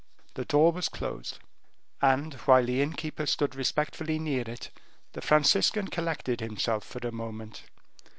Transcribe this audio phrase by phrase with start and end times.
[0.33, 1.37] The door was then closed;
[2.01, 4.71] and, while the innkeeper stood respectfully near it,
[5.11, 7.65] the Franciscan collected himself for a moment.